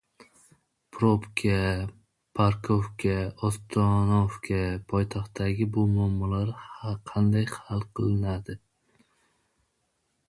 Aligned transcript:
“Probka”, 0.95 1.57
“parkovka”, 2.39 3.13
“ostanovka”. 3.49 4.57
Poytaxtdagi 4.95 5.69
bu 5.77 5.85
muammolar 5.93 6.51
qanday 7.13 7.49
hal 7.59 7.87
etiladi? 7.89 8.61